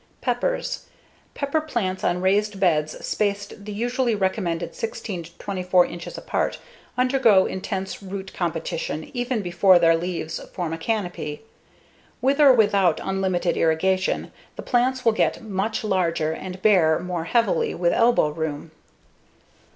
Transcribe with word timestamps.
Peppers 0.19 0.87
Pepper 1.35 1.61
plants 1.61 2.03
on 2.03 2.23
raised 2.23 2.59
beds 2.59 3.05
spaced 3.05 3.65
the 3.65 3.71
usually 3.71 4.15
recommended 4.15 4.73
16 4.73 5.21
to 5.25 5.37
24 5.37 5.85
inches 5.85 6.17
apart 6.17 6.57
undergo 6.97 7.45
intense 7.45 8.01
root 8.01 8.33
competition 8.33 9.11
even 9.13 9.43
before 9.43 9.77
their 9.77 9.95
leaves 9.95 10.39
form 10.53 10.73
a 10.73 10.77
canopy. 10.79 11.43
With 12.19 12.41
or 12.41 12.51
without 12.51 12.99
unlimited 13.03 13.55
irrigation, 13.55 14.31
the 14.55 14.63
plants 14.63 15.05
will 15.05 15.11
get 15.13 15.43
much 15.43 15.83
larger 15.83 16.31
and 16.31 16.63
bear 16.63 16.97
more 16.97 17.25
heavily 17.25 17.75
with 17.75 17.93
elbow 17.93 18.29
room. 18.29 18.71